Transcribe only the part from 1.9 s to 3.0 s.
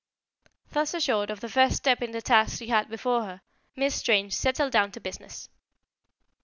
in the task she had